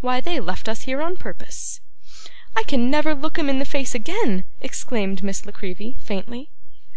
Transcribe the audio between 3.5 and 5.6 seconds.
the face again!' exclaimed Miss La